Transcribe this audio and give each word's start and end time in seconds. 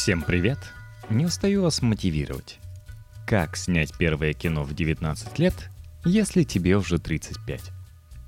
Всем 0.00 0.22
привет! 0.22 0.58
Не 1.10 1.26
устаю 1.26 1.62
вас 1.62 1.82
мотивировать. 1.82 2.60
Как 3.26 3.56
снять 3.56 3.92
первое 3.98 4.32
кино 4.32 4.62
в 4.62 4.72
19 4.72 5.40
лет, 5.40 5.70
если 6.04 6.44
тебе 6.44 6.76
уже 6.76 7.00
35? 7.00 7.72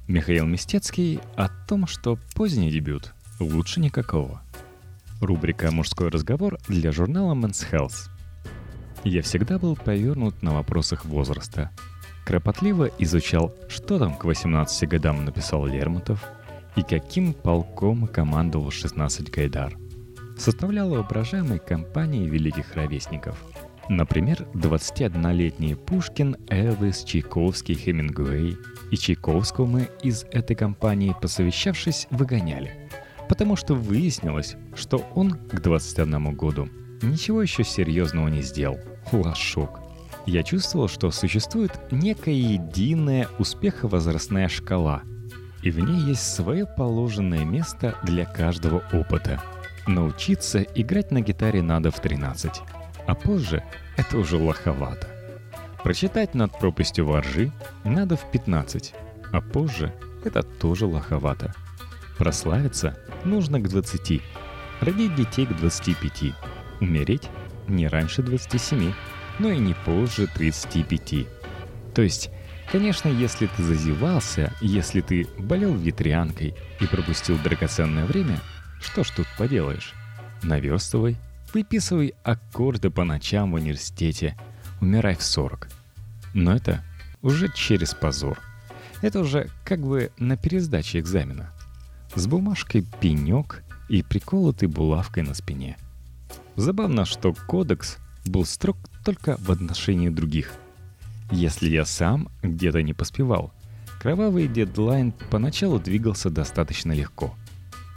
Михаил 0.08 0.46
Мистецкий 0.46 1.20
о 1.36 1.48
том, 1.68 1.86
что 1.86 2.18
поздний 2.34 2.72
дебют 2.72 3.14
лучше 3.38 3.78
никакого. 3.78 4.42
Рубрика 5.20 5.70
«Мужской 5.70 6.08
разговор» 6.08 6.58
для 6.66 6.90
журнала 6.90 7.34
Men's 7.34 7.64
Health. 7.70 8.10
Я 9.04 9.22
всегда 9.22 9.60
был 9.60 9.76
повернут 9.76 10.42
на 10.42 10.52
вопросах 10.52 11.04
возраста. 11.04 11.70
Кропотливо 12.26 12.90
изучал, 12.98 13.54
что 13.68 14.00
там 14.00 14.16
к 14.16 14.24
18 14.24 14.88
годам 14.88 15.24
написал 15.24 15.66
Лермонтов 15.66 16.24
и 16.74 16.82
каким 16.82 17.32
полком 17.32 18.08
командовал 18.08 18.72
16 18.72 19.30
Гайдар– 19.30 19.78
составляла 20.40 20.96
воображаемой 20.96 21.58
компании 21.58 22.26
великих 22.26 22.74
ровесников. 22.74 23.36
Например, 23.88 24.46
21-летний 24.54 25.74
Пушкин, 25.74 26.36
Элвис, 26.48 27.04
Чайковский, 27.04 27.74
Хемингуэй. 27.74 28.56
И 28.90 28.96
Чайковского 28.96 29.66
мы 29.66 29.88
из 30.02 30.24
этой 30.30 30.56
компании, 30.56 31.14
посовещавшись, 31.20 32.06
выгоняли. 32.10 32.88
Потому 33.28 33.56
что 33.56 33.74
выяснилось, 33.74 34.56
что 34.74 35.04
он 35.14 35.32
к 35.32 35.60
21 35.60 36.34
году 36.34 36.68
ничего 37.02 37.42
еще 37.42 37.64
серьезного 37.64 38.28
не 38.28 38.42
сделал. 38.42 38.78
Лошок. 39.12 39.80
Я 40.26 40.42
чувствовал, 40.42 40.88
что 40.88 41.10
существует 41.10 41.72
некая 41.90 42.34
единая 42.34 43.28
успеховозрастная 43.38 44.48
шкала, 44.48 45.02
и 45.62 45.70
в 45.70 45.78
ней 45.80 46.10
есть 46.10 46.34
свое 46.34 46.66
положенное 46.66 47.44
место 47.44 47.96
для 48.04 48.24
каждого 48.24 48.82
опыта– 48.92 49.42
Научиться 49.90 50.62
играть 50.62 51.10
на 51.10 51.20
гитаре 51.20 51.62
надо 51.62 51.90
в 51.90 51.98
13, 51.98 52.62
а 53.08 53.14
позже 53.16 53.64
это 53.96 54.18
уже 54.18 54.36
лоховато. 54.36 55.08
Прочитать 55.82 56.32
над 56.32 56.56
пропастью 56.56 57.06
воржи 57.06 57.50
надо 57.82 58.16
в 58.16 58.30
15, 58.30 58.94
а 59.32 59.40
позже 59.40 59.92
это 60.24 60.44
тоже 60.44 60.86
лоховато. 60.86 61.52
Прославиться 62.18 62.96
нужно 63.24 63.58
к 63.58 63.68
20, 63.68 64.22
родить 64.80 65.16
детей 65.16 65.46
к 65.46 65.56
25, 65.56 66.34
умереть 66.80 67.28
не 67.66 67.88
раньше 67.88 68.22
27, 68.22 68.92
но 69.40 69.50
и 69.50 69.58
не 69.58 69.74
позже 69.74 70.28
35. 70.28 71.26
То 71.94 72.02
есть, 72.02 72.30
конечно, 72.70 73.08
если 73.08 73.48
ты 73.48 73.64
зазевался, 73.64 74.52
если 74.60 75.00
ты 75.00 75.26
болел 75.36 75.74
ветрянкой 75.74 76.54
и 76.78 76.86
пропустил 76.86 77.36
драгоценное 77.38 78.04
время– 78.04 78.38
что 78.80 79.04
ж 79.04 79.10
тут 79.10 79.26
поделаешь? 79.38 79.94
Наверстывай, 80.42 81.16
выписывай 81.52 82.14
аккорды 82.22 82.90
по 82.90 83.04
ночам 83.04 83.52
в 83.52 83.54
университете, 83.54 84.36
умирай 84.80 85.16
в 85.16 85.22
40. 85.22 85.68
Но 86.34 86.54
это 86.54 86.84
уже 87.22 87.52
через 87.52 87.94
позор. 87.94 88.38
Это 89.02 89.20
уже 89.20 89.48
как 89.64 89.80
бы 89.80 90.12
на 90.18 90.36
пересдаче 90.36 90.98
экзамена. 90.98 91.52
С 92.14 92.26
бумажкой 92.26 92.84
пенек 93.00 93.62
и 93.88 94.02
приколотой 94.02 94.68
булавкой 94.68 95.22
на 95.22 95.34
спине. 95.34 95.76
Забавно, 96.56 97.04
что 97.04 97.32
кодекс 97.32 97.98
был 98.26 98.44
строг 98.44 98.76
только 99.04 99.36
в 99.38 99.50
отношении 99.50 100.08
других. 100.08 100.52
Если 101.30 101.70
я 101.70 101.84
сам 101.84 102.28
где-то 102.42 102.82
не 102.82 102.92
поспевал, 102.92 103.52
кровавый 104.00 104.48
дедлайн 104.48 105.12
поначалу 105.30 105.78
двигался 105.78 106.28
достаточно 106.28 106.92
легко. 106.92 107.34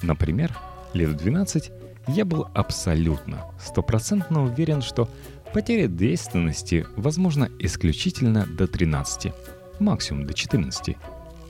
Например, 0.01 0.55
лет 0.94 1.09
в 1.09 1.16
12 1.16 1.72
я 2.08 2.25
был 2.25 2.47
абсолютно, 2.53 3.45
стопроцентно 3.59 4.44
уверен, 4.44 4.81
что 4.81 5.09
потеря 5.53 5.88
действенности 5.88 6.85
возможна 6.97 7.50
исключительно 7.59 8.45
до 8.45 8.67
13, 8.67 9.31
максимум 9.80 10.25
до 10.25 10.33
14. 10.33 10.97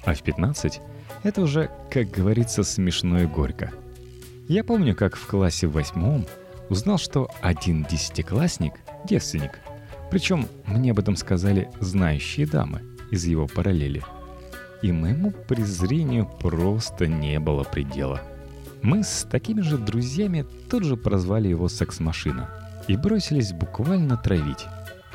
А 0.06 0.13
в 0.13 0.22
15 0.22 0.79
это 1.23 1.41
уже, 1.41 1.72
как 1.90 2.12
говорится, 2.12 2.63
смешно 2.63 3.22
и 3.22 3.25
горько. 3.25 3.72
Я 4.47 4.63
помню, 4.63 4.95
как 4.95 5.16
в 5.16 5.25
классе 5.25 5.67
восьмом 5.67 6.25
узнал, 6.69 6.97
что 6.97 7.29
один 7.41 7.84
десятиклассник— 7.90 8.73
девственник. 9.06 9.59
Причем 10.12 10.47
мне 10.66 10.91
об 10.91 11.00
этом 11.00 11.16
сказали 11.16 11.69
знающие 11.79 12.46
дамы 12.46 12.84
из 13.09 13.25
его 13.25 13.47
параллели. 13.47 14.03
И 14.81 14.91
моему 14.91 15.31
презрению 15.31 16.29
просто 16.40 17.07
не 17.07 17.40
было 17.40 17.63
предела— 17.63 18.22
мы 18.83 19.01
с 19.03 19.25
такими 19.31 19.61
же 19.61 19.77
друзьями 19.77 20.45
тут 20.69 20.83
же 20.83 20.97
прозвали 20.97 21.47
его 21.47 21.69
«секс-машина» 21.69 22.49
и 22.89 22.97
бросились 22.97 23.53
буквально 23.53 24.17
травить. 24.17 24.66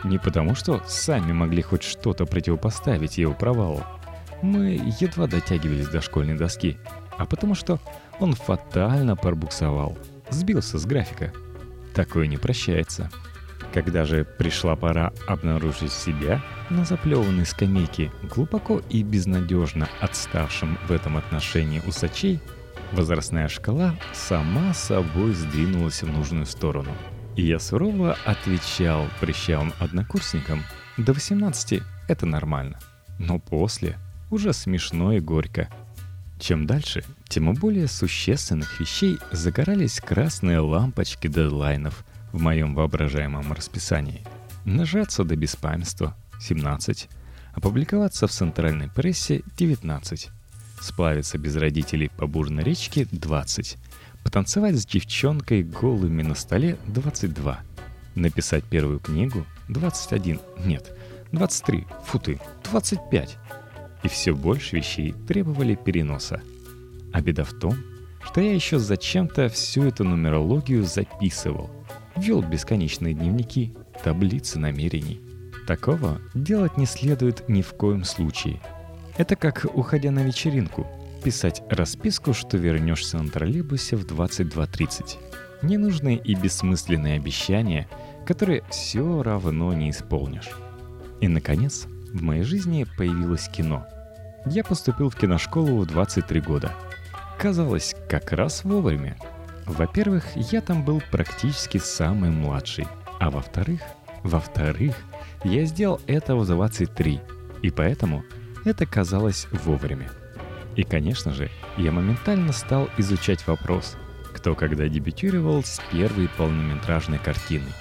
Не 0.04 0.18
потому, 0.18 0.54
что 0.54 0.82
сами 0.86 1.32
могли 1.32 1.60
хоть 1.60 1.82
что-то 1.82 2.24
противопоставить 2.24 3.18
его 3.18 3.34
провалу. 3.34 3.84
Мы 4.40 4.80
едва 5.00 5.26
дотягивались 5.26 5.88
до 5.88 6.00
школьной 6.00 6.38
доски, 6.38 6.78
а 7.18 7.26
потому 7.26 7.54
что 7.54 7.78
он 8.18 8.32
фатально 8.32 9.16
пробуксовал, 9.16 9.98
сбился 10.30 10.78
с 10.78 10.86
графика. 10.86 11.32
Такое 11.94 12.26
не 12.26 12.38
прощается. 12.38 13.10
Когда 13.74 14.06
же 14.06 14.24
пришла 14.24 14.76
пора 14.76 15.12
обнаружить 15.26 15.92
себя 15.92 16.42
на 16.70 16.86
заплеванной 16.86 17.44
скамейке 17.44 18.10
глубоко 18.34 18.80
и 18.88 19.02
безнадежно 19.02 19.90
отставшим 20.00 20.78
в 20.88 20.92
этом 20.92 21.18
отношении 21.18 21.82
усачей, 21.86 22.40
Возрастная 22.92 23.48
шкала 23.48 23.94
сама 24.14 24.72
собой 24.72 25.32
сдвинулась 25.32 26.02
в 26.02 26.08
нужную 26.08 26.46
сторону. 26.46 26.90
И 27.36 27.42
я 27.42 27.58
сурово 27.58 28.16
отвечал 28.24 29.06
прыщавым 29.20 29.72
однокурсникам, 29.78 30.62
до 30.96 31.12
18 31.12 31.82
это 32.08 32.26
нормально. 32.26 32.78
Но 33.18 33.38
после 33.38 33.98
уже 34.30 34.52
смешно 34.52 35.12
и 35.12 35.20
горько. 35.20 35.68
Чем 36.40 36.66
дальше, 36.66 37.04
тем 37.28 37.52
более 37.54 37.88
существенных 37.88 38.80
вещей 38.80 39.18
загорались 39.32 40.00
красные 40.00 40.60
лампочки 40.60 41.26
дедлайнов 41.26 42.04
в 42.32 42.40
моем 42.40 42.74
воображаемом 42.74 43.52
расписании. 43.52 44.24
Нажаться 44.64 45.24
до 45.24 45.36
беспамятства— 45.36 46.16
17, 46.40 47.08
опубликоваться 47.54 48.26
в 48.26 48.30
центральной 48.30 48.88
прессе— 48.88 49.42
19, 49.58 50.30
Сплавиться 50.80 51.38
без 51.38 51.56
родителей 51.56 52.10
по 52.16 52.26
бурной 52.26 52.62
речке— 52.62 53.06
20. 53.10 53.76
Потанцевать 54.22 54.76
с 54.76 54.86
девчонкой 54.86 55.62
голыми 55.62 56.22
на 56.22 56.34
столе— 56.34 56.76
22. 56.86 57.60
Написать 58.14 58.64
первую 58.64 59.00
книгу— 59.00 59.44
21. 59.68 60.40
Нет, 60.64 60.96
23. 61.32 61.86
Фу 62.06 62.18
ты, 62.18 62.40
25. 62.70 63.36
И 64.04 64.08
все 64.08 64.34
больше 64.34 64.76
вещей 64.76 65.14
требовали 65.26 65.74
переноса. 65.74 66.40
А 67.12 67.20
беда 67.20 67.44
в 67.44 67.52
том, 67.54 67.74
что 68.22 68.40
я 68.40 68.54
еще 68.54 68.78
зачем-то 68.78 69.48
всю 69.48 69.84
эту 69.84 70.04
нумерологию 70.04 70.84
записывал. 70.84 71.70
Вел 72.16 72.42
бесконечные 72.42 73.14
дневники, 73.14 73.74
таблицы 74.04 74.58
намерений. 74.58 75.20
Такого 75.66 76.20
делать 76.34 76.76
не 76.76 76.86
следует 76.86 77.48
ни 77.48 77.62
в 77.62 77.72
коем 77.74 78.04
случае— 78.04 78.60
это 79.18 79.34
как, 79.34 79.66
уходя 79.74 80.10
на 80.12 80.20
вечеринку, 80.20 80.86
писать 81.24 81.62
расписку, 81.68 82.32
что 82.32 82.56
вернешься 82.56 83.18
на 83.18 83.28
троллейбусе 83.28 83.96
в 83.96 84.06
22.30. 84.06 85.18
Ненужные 85.62 86.16
и 86.16 86.36
бессмысленные 86.36 87.16
обещания, 87.16 87.88
которые 88.24 88.62
все 88.70 89.22
равно 89.24 89.74
не 89.74 89.90
исполнишь. 89.90 90.50
И, 91.20 91.26
наконец, 91.26 91.86
в 92.14 92.22
моей 92.22 92.44
жизни 92.44 92.86
появилось 92.96 93.48
кино. 93.48 93.84
Я 94.46 94.62
поступил 94.62 95.10
в 95.10 95.16
киношколу 95.16 95.80
в 95.80 95.86
23 95.86 96.40
года. 96.40 96.72
Казалось, 97.40 97.96
как 98.08 98.32
раз 98.32 98.62
вовремя. 98.62 99.16
Во-первых, 99.66 100.24
я 100.36 100.60
там 100.60 100.84
был 100.84 101.02
практически 101.10 101.78
самый 101.78 102.30
младший. 102.30 102.86
А 103.18 103.30
во-вторых, 103.30 103.80
во-вторых, 104.22 104.94
я 105.42 105.64
сделал 105.64 106.00
это 106.06 106.36
в 106.36 106.46
23. 106.46 107.20
И 107.62 107.70
поэтому 107.70 108.22
это 108.68 108.86
казалось 108.86 109.46
вовремя. 109.50 110.10
И, 110.76 110.84
конечно 110.84 111.32
же, 111.32 111.50
я 111.76 111.90
моментально 111.90 112.52
стал 112.52 112.88
изучать 112.98 113.46
вопрос, 113.46 113.96
кто 114.32 114.54
когда 114.54 114.88
дебютировал 114.88 115.64
с 115.64 115.80
первой 115.90 116.28
полнометражной 116.36 117.18
картиной. 117.18 117.72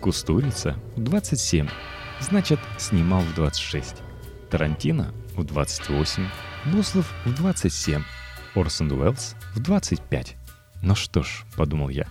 Кустурица 0.00 0.76
в 0.96 1.02
27, 1.02 1.68
значит, 2.20 2.58
снимал 2.78 3.20
в 3.20 3.34
26. 3.34 3.96
Тарантино 4.50 5.12
в 5.36 5.44
28, 5.44 6.26
Буслов 6.72 7.12
в 7.24 7.34
27, 7.34 8.02
Орсон 8.54 8.90
Уэллс 8.90 9.36
в 9.54 9.60
25. 9.60 10.36
Ну 10.82 10.94
что 10.94 11.22
ж, 11.22 11.44
подумал 11.56 11.90
я, 11.90 12.08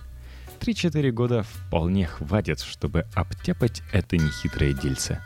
3-4 0.60 1.10
года 1.10 1.42
вполне 1.42 2.06
хватит, 2.06 2.60
чтобы 2.60 3.06
обтяпать 3.14 3.82
это 3.92 4.16
нехитрое 4.16 4.72
дельце. 4.72 5.20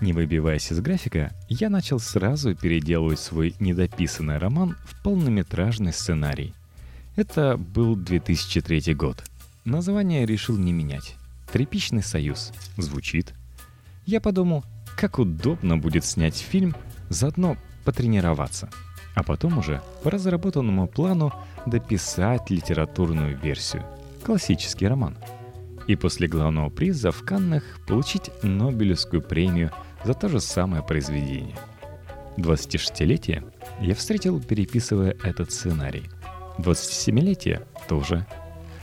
Не 0.00 0.14
выбиваясь 0.14 0.72
из 0.72 0.80
графика, 0.80 1.32
я 1.48 1.68
начал 1.68 2.00
сразу 2.00 2.54
переделывать 2.54 3.20
свой 3.20 3.54
недописанный 3.60 4.38
роман 4.38 4.76
в 4.84 5.02
полнометражный 5.02 5.92
сценарий. 5.92 6.54
Это 7.16 7.58
был 7.58 7.96
2003 7.96 8.94
год. 8.94 9.22
название 9.64 10.24
решил 10.24 10.56
не 10.56 10.72
менять. 10.72 11.16
«Тряпичный 11.52 12.02
союз» 12.02 12.52
звучит. 12.78 13.34
Я 14.06 14.22
подумал, 14.22 14.64
как 14.96 15.18
удобно 15.18 15.76
будет 15.76 16.04
снять 16.04 16.36
фильм, 16.36 16.74
заодно 17.10 17.58
потренироваться. 17.84 18.70
А 19.14 19.22
потом 19.22 19.58
уже 19.58 19.82
по 20.02 20.10
разработанному 20.10 20.86
плану 20.86 21.32
дописать 21.66 22.48
литературную 22.48 23.36
версию. 23.36 23.84
Классический 24.24 24.86
роман. 24.86 25.16
И 25.86 25.96
после 25.96 26.28
главного 26.28 26.70
приза 26.70 27.10
в 27.10 27.22
Каннах 27.24 27.64
получить 27.86 28.30
Нобелевскую 28.42 29.20
премию 29.20 29.72
за 30.04 30.14
то 30.14 30.28
же 30.28 30.40
самое 30.40 30.82
произведение. 30.82 31.56
26-летие 32.36 33.44
я 33.80 33.94
встретил, 33.94 34.40
переписывая 34.40 35.16
этот 35.22 35.52
сценарий. 35.52 36.04
27-летие 36.58 37.66
тоже. 37.88 38.26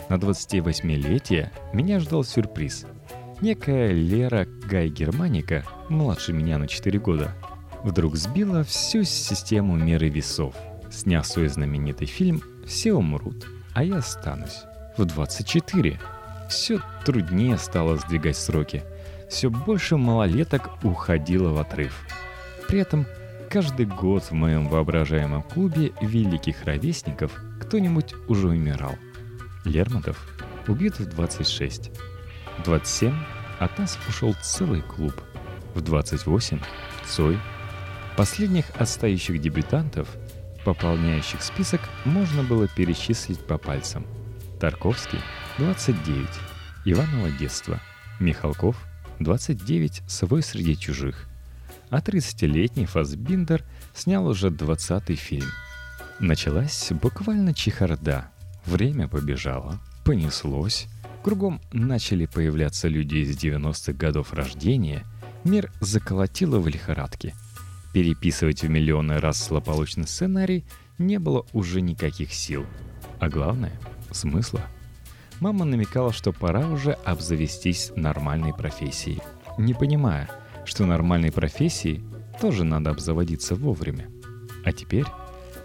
На 0.09 0.15
28-летие 0.15 1.51
меня 1.73 1.99
ждал 1.99 2.23
сюрприз. 2.23 2.85
Некая 3.41 3.91
Лера 3.91 4.47
Гай 4.69 4.89
Германика, 4.89 5.63
младше 5.89 6.33
меня 6.33 6.57
на 6.57 6.67
4 6.67 6.99
года, 6.99 7.35
вдруг 7.83 8.15
сбила 8.15 8.63
всю 8.63 9.03
систему 9.03 9.75
меры 9.75 10.09
весов. 10.09 10.55
Сняв 10.89 11.27
свой 11.27 11.47
знаменитый 11.47 12.07
фильм 12.07 12.41
«Все 12.65 12.93
умрут, 12.93 13.47
а 13.73 13.83
я 13.83 13.97
останусь» 13.97 14.63
в 14.97 15.05
24. 15.05 15.99
Все 16.49 16.79
труднее 17.05 17.57
стало 17.57 17.97
сдвигать 17.97 18.37
сроки. 18.37 18.83
Все 19.29 19.49
больше 19.49 19.97
малолеток 19.97 20.83
уходило 20.83 21.51
в 21.51 21.59
отрыв. 21.59 22.05
При 22.67 22.79
этом 22.79 23.05
каждый 23.49 23.85
год 23.85 24.23
в 24.23 24.31
моем 24.31 24.67
воображаемом 24.67 25.43
клубе 25.43 25.91
великих 26.01 26.63
ровесников 26.63 27.31
кто-нибудь 27.61 28.13
уже 28.27 28.47
умирал. 28.47 28.95
Лермонтов 29.65 30.17
убит 30.67 30.99
в 30.99 31.09
26. 31.09 31.91
В 32.57 32.63
27 32.63 33.13
от 33.59 33.77
нас 33.77 33.99
ушел 34.07 34.33
целый 34.41 34.81
клуб. 34.81 35.13
В 35.73 35.81
28 35.81 36.59
Цой. 37.05 37.37
Последних 38.15 38.65
отстающих 38.79 39.39
дебютантов, 39.39 40.07
пополняющих 40.65 41.43
список, 41.43 41.81
можно 42.03 42.43
было 42.43 42.67
перечислить 42.67 43.45
по 43.45 43.57
пальцам. 43.57 44.05
Тарковский– 44.59 45.19
29. 45.59 46.27
Иваново 46.85 47.29
детство. 47.31 47.79
Михалков– 48.19 48.75
29. 49.19 50.03
Свой 50.07 50.43
среди 50.43 50.77
чужих. 50.77 51.27
А 51.89 51.99
30-летний 51.99 52.85
Фасбиндер 52.85 53.63
снял 53.93 54.27
уже 54.27 54.49
20-й 54.49 55.15
фильм. 55.15 55.47
Началась 56.19 56.91
буквально 56.91 57.53
чехарда. 57.53 58.29
Время 58.65 59.07
побежало, 59.07 59.79
понеслось. 60.03 60.87
Кругом 61.23 61.61
начали 61.71 62.25
появляться 62.25 62.87
люди 62.87 63.17
из 63.17 63.37
90-х 63.37 63.93
годов 63.93 64.33
рождения. 64.33 65.03
Мир 65.43 65.71
заколотило 65.79 66.59
в 66.59 66.67
лихорадке. 66.67 67.33
Переписывать 67.93 68.63
в 68.63 68.69
миллионы 68.69 69.19
раз 69.19 69.47
злополучный 69.47 70.07
сценарий 70.07 70.65
не 70.97 71.19
было 71.19 71.45
уже 71.53 71.81
никаких 71.81 72.33
сил. 72.33 72.65
А 73.19 73.29
главное— 73.29 73.73
смысла. 74.11 74.61
Мама 75.39 75.65
намекала, 75.65 76.11
что 76.11 76.33
пора 76.33 76.67
уже 76.67 76.93
обзавестись 76.93 77.91
нормальной 77.95 78.53
профессией. 78.53 79.21
Не 79.57 79.73
понимая, 79.73 80.29
что 80.65 80.85
нормальной 80.85 81.31
профессией 81.31 82.03
тоже 82.41 82.63
надо 82.63 82.89
обзаводиться 82.89 83.55
вовремя. 83.55 84.09
А 84.65 84.71
теперь 84.71 85.05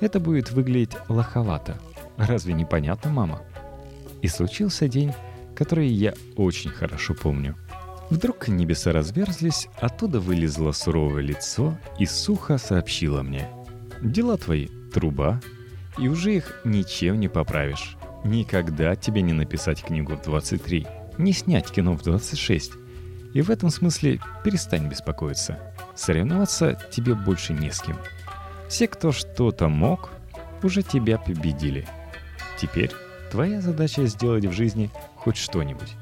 это 0.01 0.21
будет 0.21 0.51
выглядеть 0.53 0.97
лоховато. 1.09 1.79
Разве 2.19 2.53
не 2.53 2.65
понятно, 2.65 3.11
мама? 3.11 3.43
И 4.21 4.29
случился 4.29 4.89
день, 4.89 5.13
который 5.55 5.89
я 5.89 6.15
очень 6.37 6.71
хорошо 6.71 7.15
помню. 7.15 7.57
Вдруг 8.11 8.49
небеса 8.49 8.93
разверзлись, 8.93 9.69
оттуда 9.81 10.21
вылезло 10.21 10.73
суровое 10.73 11.23
лицо 11.23 11.79
и 11.99 12.05
сухо 12.05 12.59
сообщило 12.59 13.23
мне. 13.23 13.49
«Дела 14.03 14.37
твои— 14.37 14.69
труба, 14.93 15.41
и 15.97 16.09
уже 16.09 16.35
их 16.35 16.61
ничем 16.65 17.21
не 17.21 17.29
поправишь. 17.29 17.97
Никогда 18.25 18.95
тебе 18.95 19.23
не 19.23 19.33
написать 19.33 19.83
книгу 19.83 20.15
в 20.15 20.23
23, 20.23 20.87
не 21.19 21.33
снять 21.33 21.71
кино 21.71 21.95
в 21.95 22.03
26. 22.03 22.73
И 23.35 23.41
в 23.41 23.51
этом 23.51 23.71
смысле 23.71 24.21
перестань 24.45 24.89
беспокоиться. 24.89 25.59
Соревноваться 25.95 26.79
тебе 26.91 27.15
больше 27.15 27.53
не 27.53 27.71
с 27.71 27.81
кем. 27.81 27.99
Все, 28.69 28.87
кто 28.87 29.11
что-то 29.11 29.69
мог, 29.69 30.11
уже 30.63 30.83
тебя 30.83 31.19
победили. 31.19 31.87
Теперь 32.59 32.93
твоя 33.31 33.61
задача 33.61 34.07
сделать 34.07 34.45
в 34.45 34.53
жизни 34.53 34.91
хоть 35.17 35.37
что-нибудь. 35.37 35.95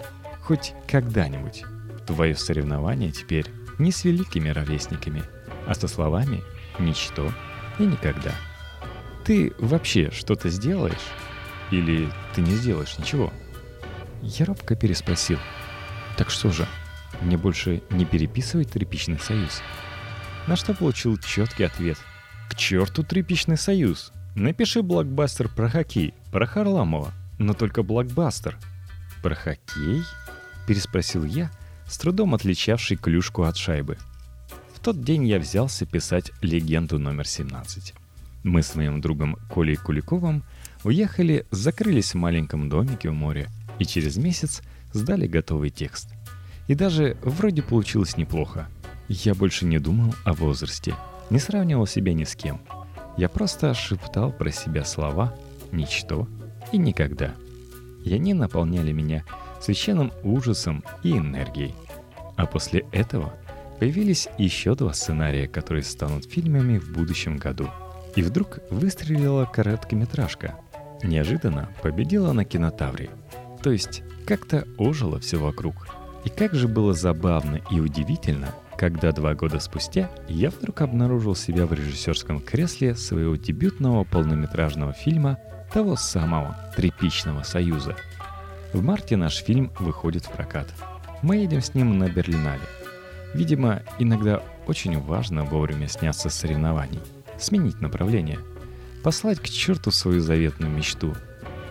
Хоть 0.43 0.75
когда-нибудь. 0.87 1.65
Твое 2.07 2.35
соревнование 2.35 3.13
теперь 3.13 3.47
не 3.79 3.93
с 3.93 4.05
великими 4.05 4.51
ровесниками, 4.51 5.23
а 5.67 5.75
со 5.75 5.89
словами 5.89 6.43
«ничто» 6.79 7.33
и 7.79 7.87
«никогда». 7.87 8.33
Ты 9.25 9.53
вообще 9.59 10.11
что-то 10.11 10.49
сделаешь? 10.49 10.97
Или 11.71 12.11
ты 12.35 12.41
не 12.43 12.55
сделаешь 12.55 12.99
ничего? 12.99 13.33
Я 14.23 14.47
робко 14.47 14.75
переспросил. 14.75 15.39
Так 16.17 16.31
что 16.31 16.51
же, 16.51 16.67
мне 17.21 17.37
больше 17.37 17.83
не 17.91 18.05
переписывать 18.05 18.73
тряпичный 18.73 19.19
союз? 19.19 19.63
На 20.47 20.57
что 20.57 20.75
получил 20.75 21.17
четкий 21.19 21.65
ответ. 21.65 21.99
К 22.49 22.55
черту 22.57 23.03
тряпичный 23.03 23.57
союз! 23.57 24.13
Напиши 24.35 24.83
блокбастер 24.83 25.49
про 25.49 25.69
хоккей, 25.69 26.15
про 26.31 26.47
Харламова, 26.47 27.13
но 27.39 27.53
только 27.53 27.83
блокбастер. 27.83 28.59
Про 29.23 29.35
хоккей? 29.35 30.03
Переспросил 30.67 31.25
я, 31.25 31.51
с 31.87 31.99
трудом 31.99 32.35
отличавший 32.35 32.97
клюшку 32.97 33.43
от 33.43 33.57
шайбы. 33.57 33.99
В 34.75 34.81
тот 34.81 35.03
день 35.03 35.27
я 35.27 35.39
взялся 35.39 35.85
писать 35.85 36.33
легенду 36.41 36.99
номер 36.99 37.27
17. 37.27 37.93
Мы 38.45 38.63
с 38.63 38.75
моим 38.75 39.01
другом 39.01 39.37
Колей 39.53 39.77
Куликовым 39.77 40.43
уехали, 40.85 41.47
закрылись 41.51 42.15
в 42.15 42.19
маленьком 42.19 42.69
домике 42.69 43.09
у 43.09 43.13
моря 43.13 43.49
и 43.79 43.85
через 43.85 44.17
месяц 44.17 44.63
сдали 44.93 45.27
готовый 45.27 45.71
текст. 45.71 46.09
И 46.69 46.75
даже 46.75 47.17
вроде 47.23 47.63
получилось 47.63 48.17
неплохо. 48.17 48.69
Я 49.09 49.35
больше 49.35 49.67
не 49.67 49.79
думал 49.79 50.15
о 50.25 50.35
возрасте, 50.35 50.95
не 51.31 51.39
сравнивал 51.39 51.87
себя 51.87 52.15
ни 52.15 52.25
с 52.25 52.37
кем. 52.37 52.61
Я 53.17 53.29
просто 53.29 53.75
шептал 53.75 54.33
про 54.33 54.51
себя 54.51 54.85
слова 54.85 55.35
«ничто» 55.73 56.29
и 56.73 56.79
«никогда». 56.79 57.35
И 58.05 58.15
они 58.15 58.35
наполняли 58.35 58.93
меня 58.93 59.25
священным 59.61 60.13
ужасом 60.23 60.85
и 61.03 61.13
энергией. 61.13 61.75
А 62.37 62.47
после 62.47 62.87
этого 62.93 63.35
появились 63.79 64.29
еще 64.39 64.75
два 64.75 64.93
сценария, 64.93 65.49
которые 65.49 65.83
станут 65.83 66.25
фильмами 66.25 66.79
в 66.79 66.93
будущем 66.93 67.37
году. 67.37 67.69
И 68.17 68.23
вдруг 68.23 68.61
выстрелила 68.71 69.45
короткометражка. 69.45 70.57
Неожиданно 71.03 71.69
победила 71.83 72.33
на 72.33 72.45
кинотавре. 72.45 73.11
То 73.63 73.71
есть 73.71 74.03
как-то 74.27 74.67
ожило 74.79 75.19
все 75.19 75.39
вокруг. 75.39 75.89
И 76.25 76.29
как 76.29 76.55
же 76.55 76.69
было 76.69 76.93
забавно 76.93 77.61
и 77.71 77.81
удивительно, 77.81 78.55
когда 78.77 79.13
два 79.13 79.35
года 79.35 79.61
спустя 79.61 80.11
я 80.29 80.51
вдруг 80.51 80.81
обнаружил 80.83 81.35
себя 81.35 81.67
в 81.67 81.73
режиссерском 81.73 82.41
кресле 82.41 82.95
своего 82.95 83.37
дебютного 83.37 84.05
полнометражного 84.05 84.93
фильма 84.93 85.39
того 85.73 85.97
самого 85.97 86.57
«Тряпичного 86.77 87.43
союза». 87.43 87.97
В 88.73 88.83
марте 88.83 89.17
наш 89.17 89.37
фильм 89.37 89.73
выходит 89.79 90.25
в 90.25 90.31
прокат. 90.31 90.69
Мы 91.23 91.37
едем 91.37 91.61
с 91.61 91.75
ним 91.75 91.99
на 91.99 92.09
Берлинале. 92.09 92.63
Видимо, 93.35 93.83
иногда 93.99 94.43
очень 94.67 94.99
важно 95.01 95.45
вовремя 95.45 95.89
сняться 95.89 96.31
с 96.31 96.35
соревнований, 96.35 97.01
сменить 97.39 97.81
направление, 97.81 98.39
послать 99.03 99.41
к 99.41 99.49
черту 99.49 99.91
свою 99.91 100.21
заветную 100.21 100.71
мечту. 100.71 101.15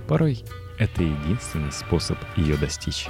Порой 0.08 0.44
это 0.78 1.04
единственный 1.04 1.72
способ 1.72 2.18
ее 2.36 2.58
достичь. 2.58 3.08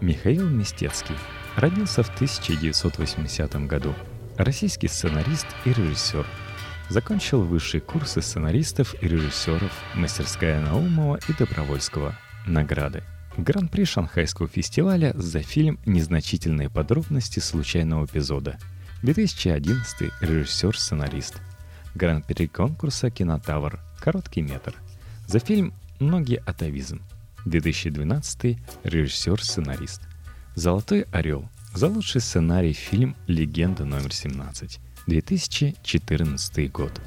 Михаил 0.00 0.48
Мистецкий 0.48 1.16
родился 1.56 2.02
в 2.02 2.14
1980 2.14 3.66
году. 3.66 3.94
Российский 4.36 4.88
сценарист 4.88 5.46
и 5.64 5.70
режиссер. 5.72 6.26
Закончил 6.88 7.42
высшие 7.42 7.80
курсы 7.80 8.20
сценаристов 8.20 8.94
и 9.02 9.08
режиссеров 9.08 9.72
«Мастерская 9.94 10.60
Наумова» 10.60 11.18
и 11.28 11.32
«Добровольского». 11.32 12.14
Награды. 12.46 13.02
Гран-при 13.36 13.84
Шанхайского 13.84 14.48
фестиваля 14.48 15.12
за 15.14 15.40
фильм 15.40 15.80
«Незначительные 15.86 16.68
подробности 16.68 17.40
случайного 17.40 18.04
эпизода». 18.04 18.58
2011 19.02 20.12
режиссер-сценарист. 20.20 21.40
Гран-при 21.94 22.46
конкурса 22.48 23.10
«Кинотавр» 23.10 23.80
«Короткий 24.00 24.42
метр». 24.42 24.74
За 25.26 25.38
фильм 25.38 25.72
«Ноги 26.00 26.42
атовизм». 26.44 27.02
2012 27.44 28.58
режиссер-сценарист. 28.82 30.02
«Золотой 30.56 31.02
орел» 31.12 31.48
за 31.74 31.88
лучший 31.88 32.20
сценарий 32.20 32.72
фильм 32.72 33.14
«Легенда 33.26 33.84
номер 33.84 34.08
17». 34.08 34.78
2014 35.06 36.72
год. 36.72 37.00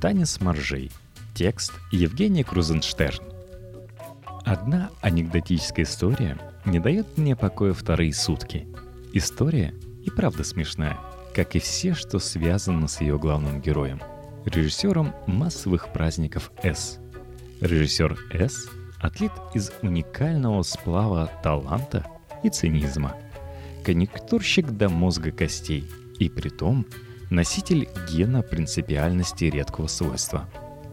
Танец 0.00 0.40
моржей. 0.40 0.90
Текст 1.34 1.72
Евгений 1.90 2.44
Крузенштерн. 2.44 3.22
Одна 4.44 4.90
анекдотическая 5.00 5.84
история 5.84 6.38
не 6.64 6.78
дает 6.78 7.18
мне 7.18 7.36
покоя 7.36 7.72
вторые 7.72 8.12
сутки. 8.12 8.66
История 9.12 9.74
и 10.04 10.10
правда 10.10 10.42
смешная, 10.44 10.98
как 11.34 11.56
и 11.56 11.58
все, 11.58 11.94
что 11.94 12.18
связано 12.18 12.88
с 12.88 13.00
ее 13.00 13.18
главным 13.18 13.60
героем, 13.60 14.00
режиссером 14.44 15.14
массовых 15.26 15.92
праздников 15.92 16.52
С. 16.62 16.98
Режиссер 17.60 18.18
С– 18.32 18.68
атлет 19.02 19.32
из 19.52 19.72
уникального 19.82 20.62
сплава 20.62 21.30
таланта 21.42 22.06
и 22.42 22.48
цинизма, 22.48 23.16
конъюнктурщик 23.84 24.70
до 24.70 24.88
мозга 24.88 25.32
костей 25.32 25.90
и 26.18 26.28
притом 26.28 26.86
носитель 27.30 27.88
гена 28.08 28.42
принципиальности 28.42 29.44
редкого 29.46 29.88
свойства. 29.88 30.48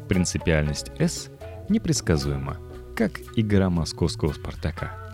Принципиальность 0.07 0.91
С 0.99 1.29
непредсказуема, 1.69 2.57
как 2.95 3.19
игра 3.35 3.69
московского 3.69 4.33
«Спартака». 4.33 5.08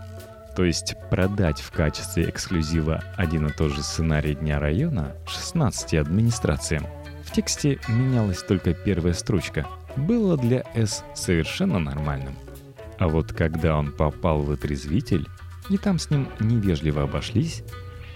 То 0.56 0.64
есть 0.64 0.94
продать 1.10 1.60
в 1.60 1.70
качестве 1.70 2.30
эксклюзива 2.30 3.04
один 3.16 3.46
и 3.46 3.52
тот 3.52 3.72
же 3.72 3.82
сценарий 3.82 4.34
Дня 4.34 4.58
района 4.58 5.14
16 5.26 5.94
администрациям. 5.94 6.86
В 7.24 7.32
тексте 7.32 7.78
менялась 7.88 8.42
только 8.42 8.72
первая 8.72 9.12
строчка. 9.12 9.66
Было 9.96 10.38
для 10.38 10.64
С 10.74 11.04
совершенно 11.14 11.78
нормальным. 11.78 12.34
А 12.98 13.08
вот 13.08 13.34
когда 13.34 13.76
он 13.76 13.92
попал 13.92 14.40
в 14.40 14.50
отрезвитель, 14.50 15.26
и 15.68 15.76
там 15.76 15.98
с 15.98 16.08
ним 16.08 16.26
невежливо 16.40 17.02
обошлись, 17.02 17.62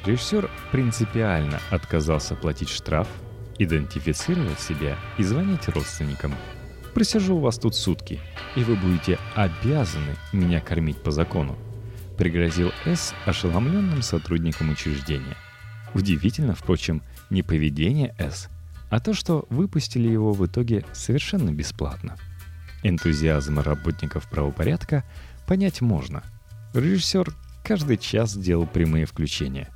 режиссер 0.06 0.50
принципиально 0.72 1.60
отказался 1.70 2.36
платить 2.36 2.70
штраф, 2.70 3.06
идентифицировать 3.58 4.60
себя 4.60 4.96
и 5.18 5.24
звонить 5.24 5.68
родственникам. 5.68 6.34
«Присяжу 6.94 7.36
у 7.36 7.40
вас 7.40 7.58
тут 7.58 7.74
сутки, 7.74 8.18
и 8.56 8.64
вы 8.64 8.76
будете 8.76 9.18
обязаны 9.34 10.16
меня 10.32 10.60
кормить 10.60 11.02
по 11.02 11.10
закону», 11.10 11.58
пригрозил 12.20 12.70
С 12.84 13.14
ошеломленным 13.24 14.02
сотрудникам 14.02 14.68
учреждения. 14.68 15.38
Удивительно, 15.94 16.54
впрочем, 16.54 17.02
не 17.30 17.42
поведение 17.42 18.14
С, 18.18 18.50
а 18.90 19.00
то, 19.00 19.14
что 19.14 19.46
выпустили 19.48 20.06
его 20.06 20.34
в 20.34 20.44
итоге 20.44 20.84
совершенно 20.92 21.50
бесплатно. 21.50 22.16
Энтузиазм 22.82 23.60
работников 23.60 24.28
правопорядка 24.28 25.02
понять 25.46 25.80
можно. 25.80 26.22
Режиссер 26.74 27.32
каждый 27.64 27.96
час 27.96 28.36
делал 28.36 28.66
прямые 28.66 29.06
включения. 29.06 29.70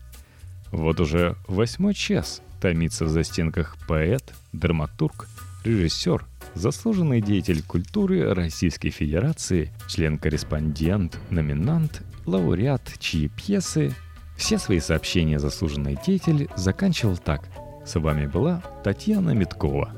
Вот 0.71 1.01
уже 1.01 1.39
восьмой 1.49 1.95
час 1.95 2.43
томится 2.61 3.07
в 3.07 3.09
застенках 3.09 3.79
поэт, 3.89 4.35
драматург, 4.53 5.29
режиссер, 5.65 6.27
заслуженный 6.53 7.23
деятель 7.23 7.63
культуры 7.63 8.35
Российской 8.35 8.91
Федерации, 8.91 9.73
член-корреспондент, 9.89 11.19
номинант 11.31 12.03
лауреат, 12.27 12.93
чьи 12.99 13.29
пьесы... 13.29 13.95
Все 14.37 14.59
свои 14.59 14.81
сообщения 14.81 15.39
заслуженный 15.39 15.97
деятель 16.05 16.49
заканчивал 16.57 17.17
так. 17.17 17.49
С 17.87 17.99
вами 17.99 18.27
была 18.27 18.63
Татьяна 18.83 19.31
Миткова. 19.31 19.93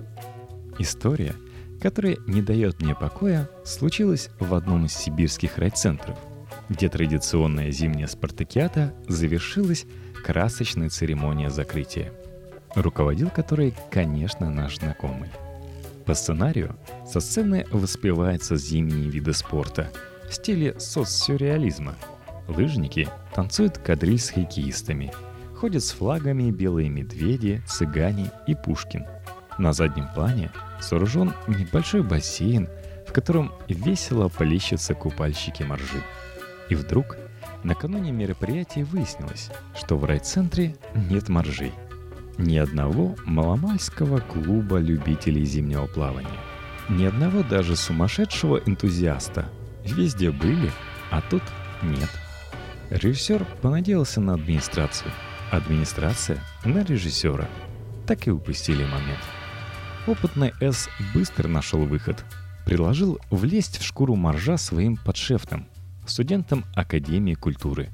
История, 0.78 1.35
которая 1.80 2.18
не 2.26 2.42
дает 2.42 2.83
мне 2.83 2.95
покоя, 2.95 3.49
случилась 3.64 4.28
в 4.38 4.54
одном 4.54 4.85
из 4.85 4.92
сибирских 4.92 5.56
райцентров, 5.56 6.18
где 6.68 6.88
традиционная 6.88 7.71
зимняя 7.71 8.06
спартакиада 8.06 8.95
завершилась 9.09 9.87
красочной 10.23 10.90
церемонией 10.90 11.49
закрытия, 11.49 12.12
руководил 12.75 13.30
которой, 13.30 13.75
конечно, 13.90 14.50
наш 14.50 14.78
знакомый. 14.78 15.30
По 16.04 16.14
сценарию 16.14 16.76
со 17.06 17.21
сцены 17.21 17.66
воспеваются 17.71 18.56
зимние 18.56 19.09
виды 19.09 19.33
спорта 19.33 19.90
в 20.28 20.35
стиле 20.35 20.78
соцсюрреализма– 20.78 21.95
Лыжники 22.49 23.09
танцуют 23.35 23.79
кадриль 23.79 24.19
с 24.19 24.31
хоккеистами. 24.31 25.12
Ходят 25.57 25.83
с 25.83 25.93
флагами 25.93 26.50
белые 26.50 26.88
медведи, 26.88 27.62
цыгане 27.67 28.31
и 28.47 28.55
Пушкин. 28.55 29.07
На 29.59 29.73
заднем 29.73 30.09
плане 30.15 30.50
сооружен 30.81 31.33
небольшой 31.47 32.03
бассейн, 32.03 32.69
в 33.07 33.12
котором 33.12 33.53
весело 33.69 34.29
полещутся 34.29 34.95
купальщики 34.95 35.62
моржи. 35.62 36.03
И 36.69 36.75
вдруг 36.75 37.17
накануне 37.62 38.12
мероприятия 38.12 38.85
выяснилось, 38.85 39.50
что 39.75 39.97
в 39.97 40.05
райцентре 40.05 40.76
нет 41.11 41.29
моржей. 41.29 41.73
Ни 42.38 42.59
одного 42.59 43.17
маломальского 43.25 44.19
клуба 44.19 44.76
любителей 44.76 45.47
зимнего 45.47 45.87
плавания. 45.87 46.29
Ни 46.91 47.05
одного 47.05 47.43
даже 47.43 47.76
сумасшедшего 47.76 48.59
энтузиаста. 48.59 49.49
Везде 49.85 50.31
были, 50.31 50.71
а 51.11 51.23
тут 51.23 51.43
нет. 51.83 52.11
Режиссер 52.90 53.45
понадеялся 53.62 54.21
на 54.21 54.35
администрацию, 54.35 55.11
администрация 55.50 56.38
на 56.64 56.85
режиссера. 56.85 57.49
Так 58.07 58.28
и 58.28 58.31
упустили 58.31 58.85
момент. 58.85 59.19
Опытный 60.07 60.52
С 60.61 60.88
быстро 61.12 61.49
нашел 61.49 61.85
выход. 61.85 62.25
Предложил 62.64 63.19
влезть 63.31 63.78
в 63.78 63.85
шкуру 63.85 64.14
моржа 64.14 64.57
своим 64.57 64.97
подшефтам, 64.97 65.66
студентам 66.07 66.64
Академии 66.76 67.35
культуры. 67.35 67.90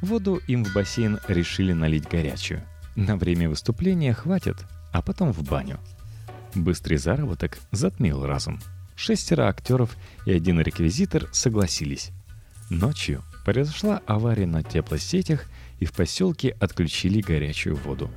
Воду 0.00 0.40
им 0.48 0.64
в 0.64 0.72
бассейн 0.72 1.18
решили 1.28 1.74
налить 1.74 2.08
горячую. 2.08 2.62
На 2.96 3.16
время 3.16 3.50
выступления 3.50 4.14
хватит, 4.14 4.56
а 4.92 5.02
потом 5.02 5.32
в 5.32 5.42
баню. 5.42 5.78
Быстрый 6.54 6.96
заработок 6.96 7.58
затмил 7.70 8.24
разум. 8.24 8.60
Шестеро 8.96 9.48
актеров 9.48 9.94
и 10.24 10.32
один 10.32 10.58
реквизитор 10.60 11.28
согласились. 11.32 12.12
Ночью 12.70 13.22
Произошла 13.44 14.00
авария 14.06 14.46
на 14.46 14.62
теплосетях, 14.62 15.46
и 15.80 15.84
в 15.84 15.92
поселке 15.92 16.56
отключили 16.60 17.20
горячую 17.20 17.76
воду. 17.76 18.10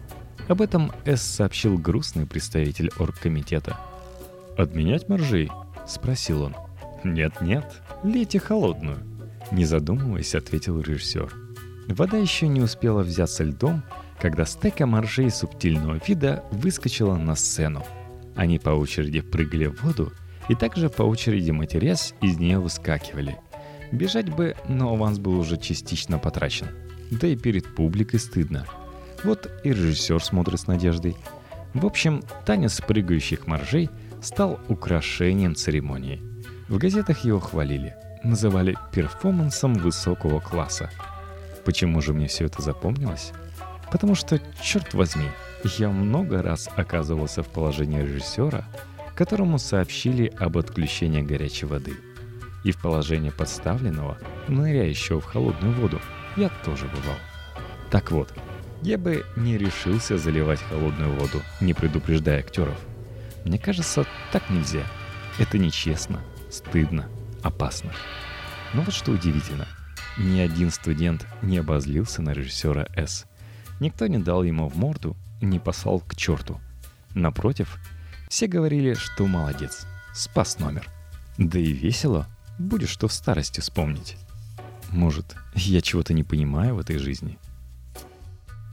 Об 0.48 0.62
этом 0.62 0.92
С 1.06 1.22
сообщил 1.22 1.78
грустный 1.78 2.28
представитель 2.28 2.92
оргкомитета. 3.00 3.78
«Отменять 4.56 5.10
моржей?»– 5.10 5.50
спросил 5.88 6.44
он. 6.44 6.56
«Нет-нет, 7.04 7.82
лейте 8.04 8.40
холодную»,– 8.40 9.00
не 9.52 9.66
задумываясь, 9.66 10.36
ответил 10.36 10.80
режиссер. 10.80 11.34
Вода 11.88 12.18
еще 12.18 12.48
не 12.48 12.62
успела 12.62 13.02
взяться 13.02 13.44
льдом, 13.44 13.84
когда 14.20 14.46
стека 14.46 14.86
моржей 14.86 15.32
субтильного 15.32 16.00
вида 16.08 16.44
выскочила 16.52 17.16
на 17.16 17.36
сцену. 17.36 17.84
Они 18.36 18.60
по 18.60 18.70
очереди 18.70 19.22
прыгали 19.22 19.68
в 19.68 19.84
воду 19.84 20.12
и 20.50 20.56
также 20.56 20.90
по 20.90 21.04
очереди 21.04 21.50
матерясь 21.50 22.14
из 22.22 22.38
нее 22.38 22.60
выскакивали– 22.60 23.38
Бежать 23.96 24.30
бы, 24.30 24.58
но 24.68 24.94
аванс 24.94 25.20
был 25.20 25.40
уже 25.40 25.56
частично 25.56 26.20
потрачен. 26.20 26.68
Да 27.12 27.28
и 27.28 27.38
перед 27.38 27.74
публикой 27.76 28.20
стыдно. 28.20 28.66
Вот 29.24 29.50
и 29.64 29.70
режиссер 29.70 30.22
смотрит 30.22 30.60
с 30.60 30.68
надеждой. 30.68 31.16
В 31.74 31.86
общем, 31.86 32.22
танец 32.46 32.82
прыгающих 32.82 33.48
моржей 33.48 33.90
стал 34.22 34.60
украшением 34.68 35.56
церемонии. 35.56 36.22
В 36.68 36.78
газетах 36.78 37.24
его 37.24 37.40
хвалили, 37.40 37.96
называли 38.22 38.76
перформансом 38.92 39.76
высокого 39.76 40.42
класса. 40.42 40.90
Почему 41.64 42.02
же 42.02 42.14
мне 42.14 42.28
все 42.28 42.46
это 42.46 42.62
запомнилось? 42.62 43.32
Потому 43.94 44.16
что, 44.16 44.42
черт 44.62 44.94
возьми, 44.94 45.28
я 45.78 45.90
много 45.90 46.42
раз 46.42 46.68
оказывался 46.76 47.44
в 47.44 47.48
положении 47.48 48.02
режиссера, 48.02 48.66
которому 49.16 49.58
сообщили 49.58 50.34
об 50.38 50.58
отключении 50.58 51.22
горячей 51.22 51.66
воды– 51.66 51.94
и 52.66 52.72
в 52.72 52.80
положение 52.80 53.32
подставленного, 53.32 54.18
ныряющего 54.48 55.22
в 55.22 55.26
холодную 55.26 55.72
воду, 55.76 56.02
я 56.36 56.50
тоже 56.66 56.88
бывал. 56.88 57.16
Так 57.92 58.12
вот, 58.12 58.34
я 58.82 58.98
бы 58.98 59.24
не 59.38 59.58
решился 59.58 60.18
заливать 60.18 60.60
холодную 60.62 61.14
воду, 61.14 61.42
не 61.62 61.76
предупреждая 61.76 62.40
актеров. 62.40 62.78
Мне 63.46 63.60
кажется, 63.60 64.06
так 64.32 64.50
нельзя. 64.50 64.84
Это 65.38 65.60
нечестно, 65.60 66.22
стыдно, 66.50 67.08
опасно. 67.44 67.92
Но 68.74 68.82
вот 68.82 68.94
что 68.96 69.12
удивительно. 69.12 69.68
Ни 70.18 70.40
один 70.40 70.72
студент 70.72 71.28
не 71.44 71.60
обозлился 71.60 72.24
на 72.24 72.32
режиссера 72.32 72.88
С. 72.96 73.26
Никто 73.80 74.08
не 74.08 74.18
дал 74.18 74.42
ему 74.42 74.70
в 74.70 74.76
морду, 74.76 75.16
не 75.40 75.60
послал 75.60 76.00
к 76.00 76.16
черту. 76.16 76.60
Напротив, 77.14 77.78
все 78.28 78.48
говорили, 78.48 78.96
что 78.96 79.28
молодец, 79.28 79.86
спас 80.14 80.58
номер. 80.58 80.90
Да 81.38 81.60
и 81.60 81.72
весело 81.72 82.28
Будешь 82.58 82.90
что 82.90 83.08
в 83.08 83.14
старости 83.14 83.60
вспомнить. 83.60 84.18
Может, 84.90 85.36
я 85.56 85.82
чего-то 85.82 86.14
не 86.14 86.24
понимаю 86.24 86.76
в 86.76 86.80
этой 86.80 86.98
жизни? 86.98 87.38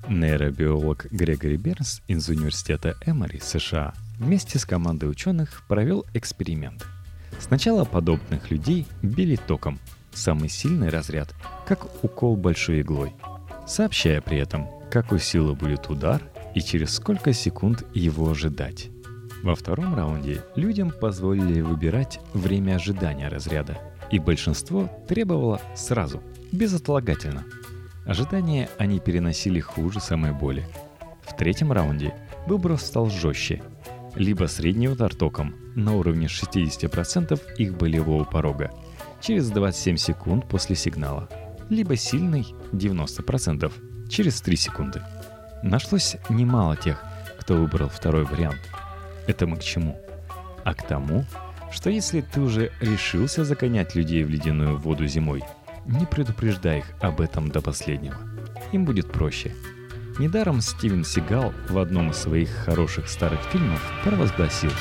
Нейробиолог 0.09 1.07
Грегори 1.11 1.57
Бернс 1.57 2.01
из 2.07 2.29
университета 2.29 2.95
Эмори, 3.07 3.39
США, 3.39 3.95
вместе 4.19 4.59
с 4.59 4.65
командой 4.65 5.11
ученых 5.11 5.63
провел 5.67 6.07
эксперимент. 6.15 6.87
Сначала 7.41 7.85
подобных 7.85 8.51
людей 8.51 8.87
били 9.03 9.37
током, 9.37 9.81
самый 10.13 10.49
сильный 10.49 10.89
разряд, 10.89 11.35
как 11.67 12.05
укол 12.05 12.37
большой 12.37 12.83
иглой, 12.83 13.15
сообщая 13.67 14.21
при 14.21 14.39
этом, 14.39 14.69
какой 14.91 15.19
силы 15.19 15.55
будет 15.55 15.89
удар 15.89 16.23
и 16.55 16.61
через 16.61 16.95
сколько 16.95 17.33
секунд 17.33 17.85
его 17.95 18.31
ожидать. 18.31 18.91
Во 19.43 19.57
втором 19.57 19.95
раунде 19.97 20.45
людям 20.55 20.93
позволили 20.93 21.61
выбирать 21.61 22.21
время 22.33 22.77
ожидания 22.77 23.29
разряда 23.29 23.77
и 24.11 24.21
большинство 24.21 24.89
требовало 25.09 25.61
сразу, 25.75 26.23
безотлагательно. 26.53 27.45
Ожидания 28.07 28.69
они 28.79 29.01
переносили 29.01 29.59
хуже 29.59 30.01
самой 30.01 30.33
боли. 30.33 30.65
В 31.23 31.37
третьем 31.37 31.73
раунде 31.73 32.15
выброс 32.47 32.83
стал 32.83 33.11
жестче. 33.11 33.63
Либо 34.15 34.47
средний 34.47 34.89
удар 34.89 35.13
током 35.15 35.55
на 35.75 35.97
уровне 35.97 36.27
60% 36.27 37.41
их 37.57 37.77
болевого 37.77 38.25
порога 38.25 38.71
через 39.21 39.49
27 39.51 39.97
секунд 39.97 40.49
после 40.49 40.77
сигнала, 40.77 41.29
либо 41.71 41.97
сильный 41.97 42.47
90% 42.73 43.73
через 44.09 44.41
3 44.41 44.57
секунды. 44.57 45.03
Нашлось 45.63 46.17
немало 46.29 46.77
тех, 46.77 47.03
кто 47.41 47.55
выбрал 47.55 47.89
второй 47.89 48.25
вариант. 48.25 48.61
Это 49.27 49.47
мы 49.47 49.57
к 49.57 49.63
чему? 49.63 50.01
А 50.65 50.75
к 50.75 50.87
тому, 50.87 51.25
что 51.73 51.91
если 51.91 52.21
ты 52.21 52.41
уже 52.41 52.71
решился 52.81 53.45
загонять 53.45 53.95
людей 53.95 54.25
в 54.25 54.31
ледяную 54.31 54.77
воду 54.77 55.07
зимой, 55.07 55.43
не 55.87 56.07
предупреждай 56.07 56.79
их 56.79 56.87
об 57.01 57.21
этом 57.21 57.49
до 57.49 57.61
последнего. 57.61 58.17
Им 58.73 58.85
будет 58.85 59.11
проще. 59.11 59.53
Недаром 60.19 60.61
Стивен 60.61 61.05
Сигал 61.05 61.53
в 61.69 61.79
одном 61.79 62.11
из 62.11 62.19
своих 62.19 62.51
хороших 62.51 63.09
старых 63.09 63.41
фильмов 63.51 63.81
провозгласил 64.05 64.73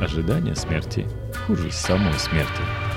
«Ожидание 0.00 0.56
смерти 0.56 1.06
хуже 1.46 1.70
самой 1.70 2.14
смерти». 2.14 2.87